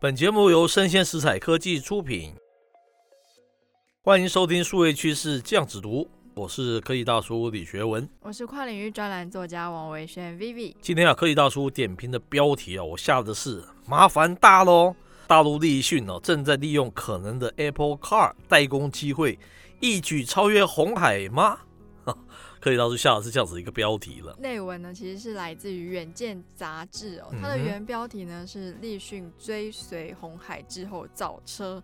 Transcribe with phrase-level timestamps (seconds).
[0.00, 2.32] 本节目由生鲜食材科技出品，
[4.00, 10.76] 欢迎收听数位趋势酱子读，我是科技大叔李学文，我是跨领域专栏作家王维轩 Vivi。
[10.80, 14.94] 今天啊，科技大叔点评的标题啊，我下的是麻烦大喽，
[15.26, 19.36] 大陆立讯哦正在利用可能的 Apple Car 代工机会，
[19.80, 21.58] 一举超越红海吗？
[22.60, 24.36] 可以到处下的是这样子一个标题了。
[24.40, 31.82] 内文呢，其实是来自于《远见》杂志哦，它的原标题呢是“立讯追随红海之后造车”，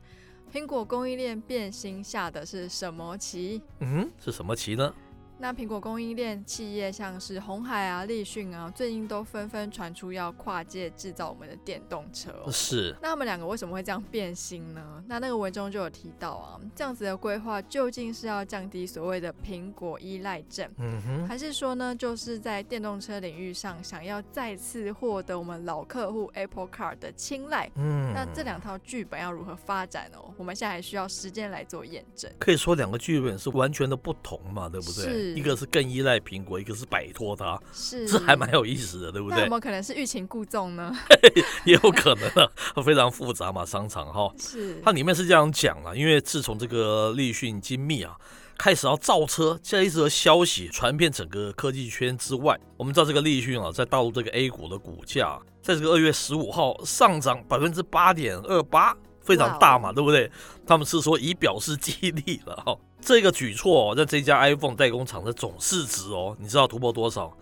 [0.52, 3.62] 苹果供应链变心下的是什么棋？
[3.80, 4.94] 嗯，是什么棋呢？
[5.44, 12.50] 那苹果供应链企业像是红海啊、立讯啊，最近都纷纷传出要跨界制造我们的电动车哦。
[12.50, 12.96] 是。
[13.02, 15.04] 那他们两个为什么会这样变心呢？
[15.06, 27.70] 那那个文中就有提到啊，这样子的规划究竟是要降低所谓的苹果依赖症，嗯哼，还是说呢，就是在电动车领域上想要再次获得我们老客户 Apple Car 的青睐？
[27.74, 30.32] 嗯，那这两套剧本要如何发展哦？
[30.38, 32.32] 我们现在还需要时间来做验证。
[32.38, 35.04] 可以说两个剧本是完全的不同嘛，对不对？
[35.04, 35.33] 是。
[35.34, 39.36] 一个是更依赖苹果，一个是摆脱它，是，这还蛮有意思的，对不对？
[39.36, 40.94] 那有没有可能是欲擒故纵呢？
[41.64, 44.32] 也有可能啊，非常复杂嘛，商场哈。
[44.38, 48.16] 是，它里面是这样讲啊，因为自从这个立讯精密啊
[48.56, 60.30] 开始要造车，这一则消息传遍整个科技圈之外，我们知道这个立讯啊，在大陆这个 A 股的股价，在这个二月十五号上涨百分之八点二八，非常大嘛对不对？
[60.66, 62.76] 他们是说以表示激励了哈。
[63.00, 67.36] 这个举措哦，让这家 iPhone 代工厂的总市值哦，你知道突破多少？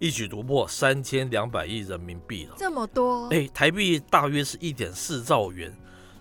[0.00, 2.56] 一举突破三千两百亿人民币了。
[2.58, 3.28] 这么多？
[3.28, 5.72] 哎，台币大约是一点四兆元。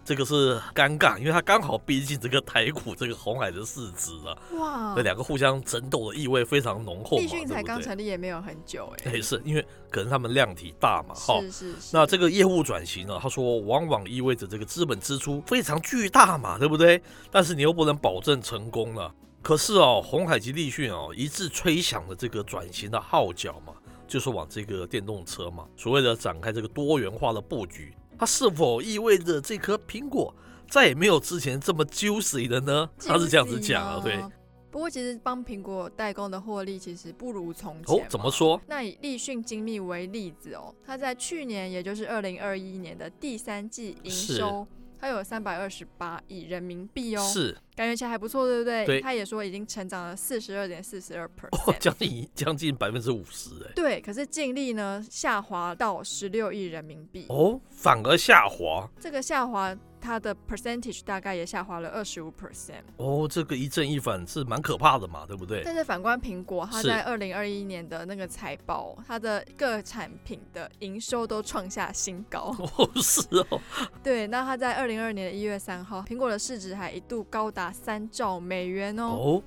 [0.06, 4.38] 这个是尴尬，因为它刚好逼近这个台股这个红海的市值了。
[4.60, 7.24] 哇，这两个互相争斗的意味非常浓厚嘛。
[7.24, 9.14] 立讯才刚成立也没有很久哎。
[9.14, 11.40] 哎，是因为可能他们量体大嘛，哈。
[11.42, 11.90] 是是是。
[11.94, 17.02] 那这个业务转型呢，他说往往意味着这个资本支出非常巨大嘛，对不对？
[17.32, 19.14] 但是你又不能保证成功了。
[19.42, 23.74] 可是哦，红海及立讯哦一致吹响了这个转型的号角嘛，
[24.06, 27.94] 就是往这个电动车嘛，所谓的展开这个多元化的布局。
[28.18, 30.34] 它是否意味着这颗苹果
[30.70, 32.90] 再也没有之前这么 juicy 了呢？
[33.06, 34.24] 他是这样子讲啊，对。
[34.72, 37.96] 不过其实帮苹果代工的获利其实不如从前。
[37.96, 38.60] 哦，怎么说？
[38.66, 44.68] 那以立讯精密为例子哦，它在去年，也就是二零二一年的第三季营收。
[45.04, 48.86] 它有三百二十八亿人民币哦，是感觉起来还不错，对不对？
[48.86, 53.72] 对，他也说已经成长了四十二点四十二 percent，将近将近百分之五十哎。
[53.76, 58.90] 对，可是净利呢下滑到十六亿人民币哦，反而下滑。
[58.98, 59.78] 这个下滑。
[60.04, 65.62] 它的 percentage 大概也下滑了二十五 percent 哦，这个一正一反是蛮可怕的嘛，对不对？
[65.64, 72.54] 但是反观苹果，它在二零二一年的那个财报，它的各产品的营收都创下新高。
[72.76, 73.62] 哦，是哦。
[74.04, 79.04] 对，那它在二零二二年的一月三号，苹果的市值还一度高达三兆美元哦。
[79.06, 79.44] 哦。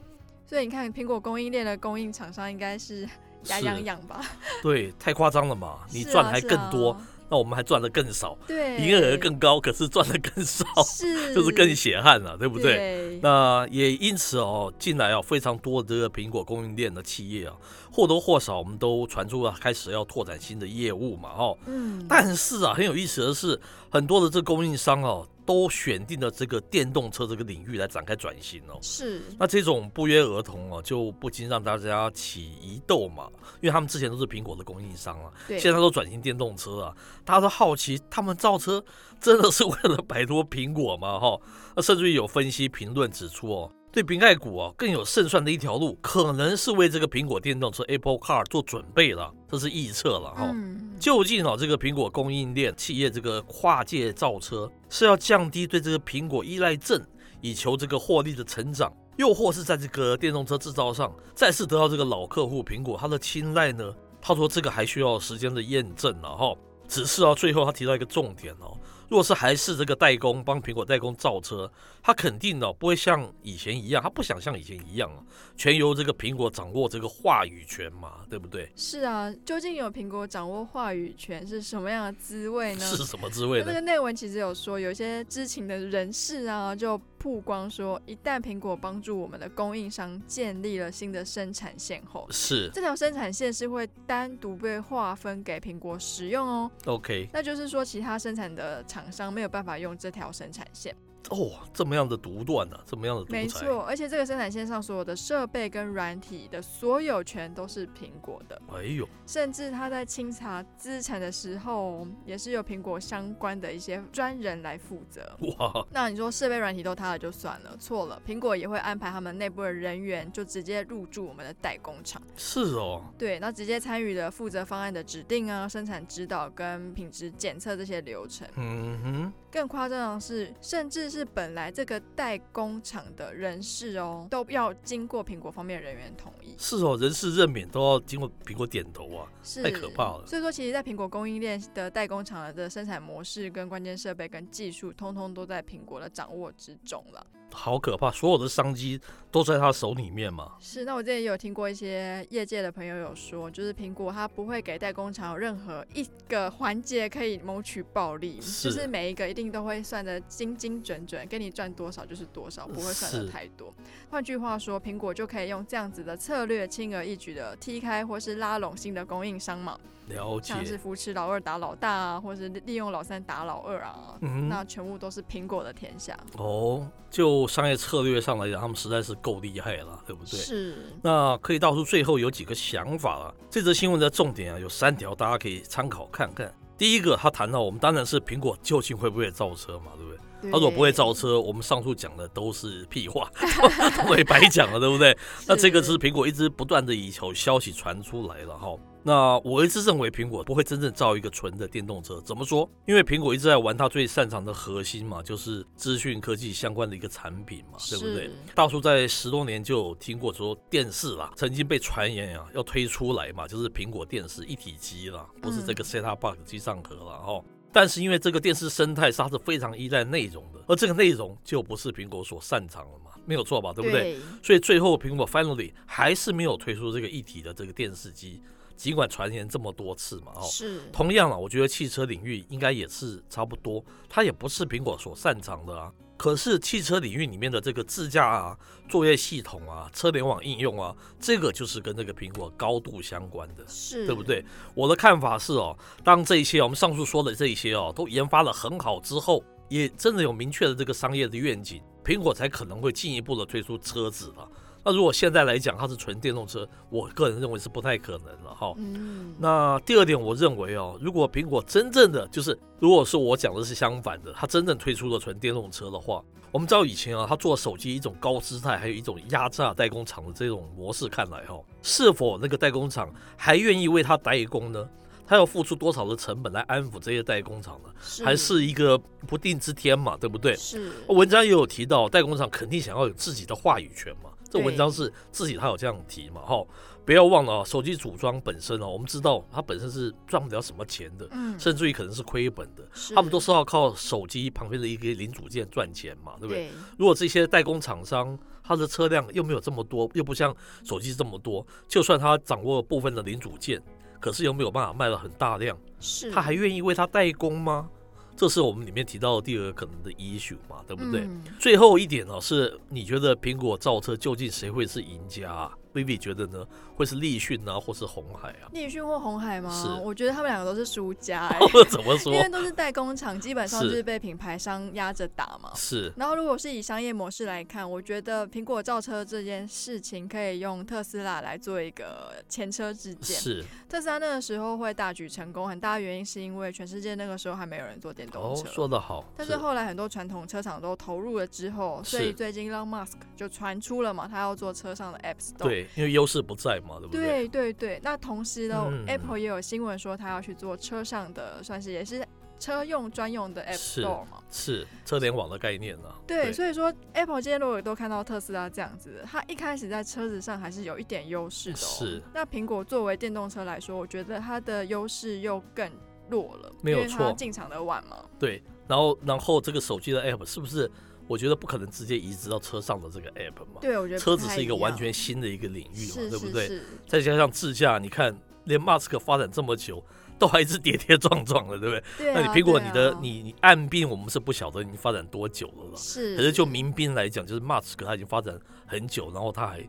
[0.46, 3.08] 所以你看，苹果供应链的供应厂商应该是
[3.46, 4.20] 牙痒痒吧？
[4.62, 6.96] 对，太夸张了嘛，你赚还更多。
[7.28, 12.76] 那我们还赚的更少，对，营业额更高，可是赚的更少，是，就是更血汗了，对不对？
[12.76, 13.20] 对。
[13.22, 17.54] 那也因此哦，近来啊，非常多的这个苹果供应链的企业啊，
[17.91, 22.04] 或多或少我们都传出了开始要拓展新的业务嘛，哦，嗯。
[22.09, 23.60] 但是啊，很有意思的是，
[23.91, 25.26] 很多的这个供应商哦。
[25.46, 28.78] 都选定了这个电动车这个领域来展开转型哦。
[28.82, 33.28] 是，那这种不约而同哦，就不禁让大家起疑窦嘛。
[33.62, 38.84] 因为他们之前都是苹果的供应商啊，对现在都转型电动车啊，大家都好奇，他们造车
[39.20, 41.18] 真的是为了摆脱苹果吗？
[41.18, 41.40] 哈，
[41.76, 43.70] 那甚至于有分析评论指出哦。
[43.92, 50.50] 对瓶盖股啊，更有胜算的一条路，可能是为这个苹果电动车 Apple Car 做准备了，这是预测了哈。
[50.53, 57.03] 嗯、究竟啊，这个苹果供应链企业这个跨界造车，是要降低对这个苹果依赖症，
[57.41, 63.94] 以求这个获利的成长，又或是在这个电动车制造上再次得到这个老客户苹果它的青睐呢？
[64.20, 66.54] 他说这个还需要时间的验证了哈。
[66.86, 68.76] 只是啊，最后他提到一个重点哦。
[69.08, 71.70] 若是还是这个代工帮苹果代工造车，
[72.03, 75.22] 他肯定的不会像以前一样，他不想像以前一样啊，
[75.56, 78.70] 全由这个苹果掌握这个话语权嘛，对不对？
[78.74, 82.80] 是啊，究竟有苹果掌握话语权是什么样的滋味呢？
[82.84, 83.64] 是什么滋味呢？
[83.68, 96.71] 那个内文其实有说，有些知情的人士啊，就曝光说，一旦苹果帮助我们的供应商建立了新的生产线后，是这条生产线是会单独被划分给苹果使用哦。
[96.86, 98.84] OK，那就是说其他生产的。
[98.86, 100.95] 厂商没有办法用这条生产线，
[101.30, 102.78] 哦，这么样的独断呢？
[102.86, 108.60] 这么样的没错，而且这个生产线上所有的设备跟软体的所有权都是苹果的。
[108.72, 115.36] 哎呦，甚至他在清查资产的时候，也是由苹果相关的一些专人来负责。
[115.58, 122.22] 哇，那你说设备软体都他了就算了，错了，苹果也会安排他们内部的人员就直接入驻我们的代工厂。
[122.36, 128.46] 是哦，对，那直接参与了负责方案的指定啊、生产指导跟品质检测这些流程。
[128.56, 136.54] 嗯哼，更夸张的是，甚至是本来这个代工厂的人事哦，都要经过苹果方面人员同意。
[136.59, 140.24] 是哦，人事任免都要经过苹果点头啊，是太可怕了。
[140.27, 147.27] 所以说，其实，在苹果供应链的代工厂的生产模式、跟关键设备、跟技术，通通都在苹果的掌握之中了。
[147.53, 148.10] 好可怕！
[148.10, 149.01] 所有的商机
[149.31, 150.53] 都在他手里面嘛。
[150.60, 163.72] 是，那我之前也有听过一些业界的朋友有说，就是苹果它不会给代工厂有任何一个环节可以谋取暴利，是就是每一个一定都会算得精精准准，给你赚多少就是多少，不会算得太多。
[164.10, 169.78] 换句话说，苹果就可以用这样子的策略，轻而易举的踢开或是拉拢新的供应商嘛。
[170.09, 170.54] 了解。
[170.54, 176.16] 像是扶持老二打老大啊，或是利用老三打老二啊，嗯、那全部都是苹果的天下。
[176.37, 180.38] 哦，就商业策略上来讲，他们实在是够厉害了，对不对？
[180.38, 180.77] 是。
[181.03, 183.34] 那可以倒出最后有几个想法了。
[183.50, 186.54] 这则新闻的重点啊有三条，大家可以参考看看。
[186.78, 190.21] 第一个，他谈到我们当然是苹果究竟会不会造车嘛，对不对？
[190.53, 193.28] 他如果不会造车，我们上述讲的都是屁话，
[193.97, 195.16] 都会白讲了，对不对？
[195.48, 198.77] 那这个是苹果一直不断的以求消息传出来了哈。
[199.06, 202.68] 那我一直认为苹果不会真正造一个纯的电动车，怎么说？
[202.86, 208.28] 因为苹果一直在玩它最擅长的核心嘛，就是资讯科技相关的一个产品嘛，对不对？
[208.53, 217.41] 大叔在十多年就有听过说电视啦，曾经被传言啊要推出来嘛，就是苹果电视一体机啦，不是这个 set-top box 机上盒了哈。
[217.72, 223.72] 但是因为这个电视生态它是非常依赖内容的，而这个内容就不是苹果所擅长的嘛，没有错吧？
[223.72, 224.14] 对不对？
[224.14, 224.20] 对。
[224.42, 228.42] 所以最后苹果 finally 还是没有推出这个一体的这个电视机。
[228.76, 235.92] 尽管传言这么多次嘛，哦，是同样啊，我觉得汽车领域应该也是差不多，它也不是苹果所擅长的啊。
[236.18, 238.58] 可是汽车领域里面的这个自驾啊、
[238.88, 244.42] 作业系统啊、车联网应用啊，这个就是跟这个苹果高度相关的，是对不对？
[244.74, 254.48] 我的看法是哦，当这些我们上述说的这些哦都研发得很好之后，也真的有明确的这个商业的愿景，苹果才可能会进一步的推出车子了。
[254.86, 258.73] 那如果现在来讲它是纯电动车，我个人认为是不太可能了哈。
[258.76, 259.35] 嗯。
[259.37, 274.88] 那第二点，我认为哦，如果苹果真正的就是，如果是我讲的是相反的，它真正推出了纯电动车的话，我们知道以前啊，它做手机一种高姿态，还有一种压榨代工厂的这种模式看来哈，是否那个代工厂还愿意为它代工呢？
[275.26, 277.90] 它要付出多少的成本来安抚这些代工厂呢？
[278.00, 280.54] 是还是一个不定之天嘛，对不对？
[280.54, 280.92] 是。
[281.09, 284.30] 文章也有提到，代工厂肯定想要有自己的话语权嘛。
[284.56, 286.40] 这文章是自己他有这样提嘛？
[286.42, 286.64] 哈，
[287.04, 292.82] 不要忘了啊，手机组装本身哦，我们知道它本身是赚不了什么钱的，嗯，甚至于可能是亏本的。
[293.14, 296.70] 他们都是要靠手机旁边的一个零组件赚钱嘛，对不对？
[296.99, 300.54] 如果这些代工厂商他的车辆又没有这么多，又不像
[300.85, 303.80] 手机这么多，就算他掌握部分的零组件，
[304.18, 307.88] 可是又没有办法卖了很大量，是，他还愿意为他代工吗？
[308.37, 311.23] 这是我们里面提到的第二个可能的 issue 嘛，对不对？
[311.23, 318.69] 嗯、最后一点呢，是你觉得苹果造车究竟谁会是赢家啊？Vivi 觉得呢，会是立讯啊，或是红海啊？
[318.73, 319.71] 立讯或红海吗？
[319.71, 321.59] 是，我觉得他们两个都是输家、 欸。
[321.88, 322.35] 怎么说？
[322.35, 325.73] 因为都是代工厂，基本上就是被品牌商压着打嘛。
[325.75, 326.12] 是。
[326.17, 333.37] 然后，如果是以商业模式来看，我觉得苹果造车这件事情可以用特斯拉来做一个前车之鉴。
[333.37, 333.65] 是。
[333.88, 338.69] 特斯拉那个时候会大举成功，很大的原因是因为全世界那个时候还没有人做电动车。
[338.69, 339.25] 哦，说得好。
[339.37, 345.65] 但是后来很多传统车厂都投入了之后，所以最近 Elon Musk 就传出了嘛，他要做车上的 App Store。
[345.65, 345.86] 对。
[345.95, 347.49] 因为优势不在嘛，对不对？
[347.49, 348.00] 对对对。
[348.02, 352.26] 那同时呢，嗯，Apple 也有新闻说，他要去做车上的，算是也是
[352.59, 356.16] 车用专用的 App Store 嘛，是，是车联网的概念啊。
[356.26, 361.81] 对，对，所以说 Apple 今天如果都看到特斯拉这样子的，它一开始在车子上还是有一点优势的哦。
[361.81, 362.23] 是。
[362.33, 365.90] 那苹果作为电动车来说，我觉得它的优势又更
[366.31, 368.25] 弱了，没有错，进场的晚嘛。
[368.38, 370.90] 对，然后然后这个手机的 App 是不是？
[371.26, 376.80] 我觉得不可能直接移植到车上的这个 app 嘛，对，我觉得车子是一个完全新的一个领域嘛，对不对？
[377.06, 380.04] 再加上自驾，你看连 Mask 发展这么久，
[380.38, 382.04] 都还是跌跌撞撞的，对不对？
[382.18, 386.37] 对啊，那你苹果你的、啊、你你暗病我们是不晓得你发展多久了了，是。
[386.37, 389.88] 可是就民兵来讲，就是 Musk 他已经发展很久，然后他还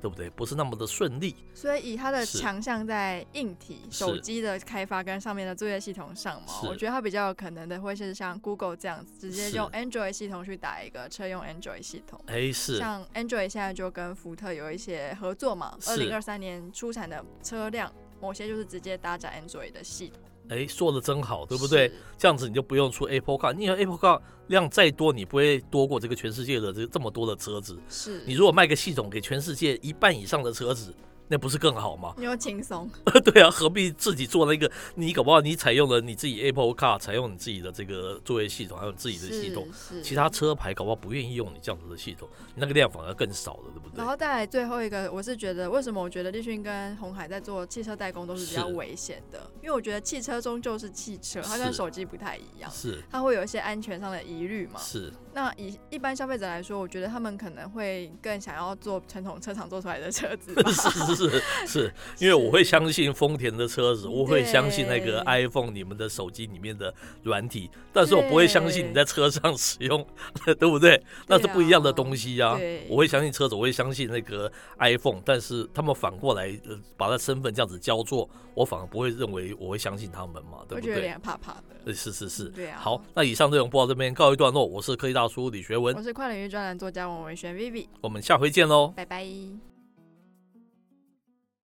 [0.00, 0.30] 对不对？
[0.30, 1.34] 不是那么的顺利。
[1.54, 12.20] 所以以它的强项在硬体手机的开发跟上面的作业系统上嘛，我觉得它比较有可能的会是像 Google 这样子，直接用 Android 系统去打一个车用 Android 系统。
[12.26, 12.78] 哎，是。
[12.78, 20.22] 像 Android 现在就跟福特有一些合作嘛，二零二三年出产的车辆，某些就是直接搭载 Android 的系统。
[20.48, 21.90] 哎，说的真好，对不对？
[22.16, 27.78] 这样子你就不用出 Apple Car，你 Apple Car 量再多，你不会多过这个全世界的这这么多的车子。
[27.88, 30.94] 是你如果卖个系统给全世界一半以上的车子。
[31.28, 32.14] 那不是更好吗？
[32.16, 32.90] 你又轻松，
[33.24, 34.70] 对啊，何必自己做那个？
[34.94, 39.68] 你搞不好你采用了你自己 Apple Car，采用你自己的这个作业系统，还有自己的系统，
[40.02, 43.98] 其他车牌搞不好不愿意用你这样子的系统，你那个量反而更少了，对不对？
[43.98, 55.12] 然后再来最后一个，我是觉得为什么我觉得立讯跟红海在做汽车代工都是比较危险的，因为我觉得汽车终究是汽车，它跟手机不太一样，是它会有一些安全上的疑虑嘛，是。
[55.34, 61.94] 那以一般消费者来说，我觉得他们可能会更想要做传统车厂做出来的车子， 是是是是。
[62.18, 70.06] 因为我会相信丰田的车子，我会相信那个 iPhone 你们的手机里面的软体，但是我不会相信你在车上使用，
[70.44, 71.02] 对不对？
[71.26, 72.58] 那是不一样的东西呀。
[72.88, 76.52] 我会相信车子，我会相信那个 iPhone，但是他们反过来
[76.96, 80.80] 把他身份这样子交错，我反而不会认为我会相信他们嘛，对不对？
[80.80, 81.94] 我觉得有点怕怕的。
[81.94, 82.78] 是是是，对啊。
[82.78, 89.67] 好，那以上内容播到这边告一段落，我是科技大叔李学文，我是跨领域专栏作家王文轩 Vivi，我们下回见喽，拜拜。